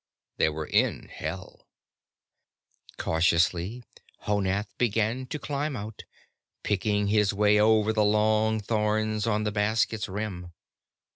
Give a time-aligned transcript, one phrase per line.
[0.37, 1.67] They were in Hell.
[2.97, 3.83] Cautiously,
[4.23, 6.05] Honath began to climb out,
[6.63, 10.53] picking his way over the long thorns on the basket's rim.